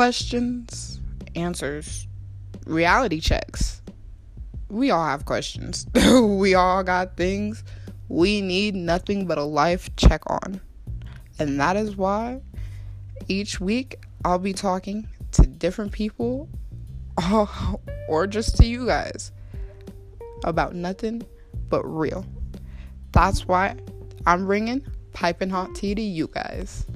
[0.00, 0.98] questions,
[1.36, 2.08] answers,
[2.64, 3.82] reality checks.
[4.70, 5.86] We all have questions.
[5.94, 7.62] we all got things
[8.08, 10.58] we need nothing but a life check on.
[11.38, 12.40] And that is why
[13.28, 16.48] each week I'll be talking to different people
[18.08, 19.32] or just to you guys
[20.44, 21.24] about nothing
[21.68, 22.24] but real.
[23.12, 23.76] That's why
[24.26, 26.86] I'm bringing piping hot tea to you guys.